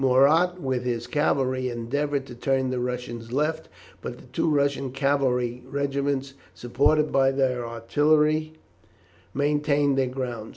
Murat 0.03 0.59
with 0.59 0.83
his 0.83 1.05
cavalry 1.05 1.69
endeavoured 1.69 2.25
to 2.25 2.33
turn 2.33 2.71
the 2.71 2.79
Russian 2.79 3.23
left, 3.27 3.69
but 4.01 4.17
the 4.17 4.25
two 4.25 4.49
Russian 4.49 4.89
cavalry 4.91 5.61
regiments, 5.69 6.33
supported 6.55 7.11
by 7.11 7.29
their 7.29 7.63
artillery, 7.67 8.53
maintained 9.35 9.99
their 9.99 10.07
ground. 10.07 10.49